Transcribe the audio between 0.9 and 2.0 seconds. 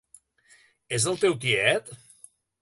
És el teu tiet?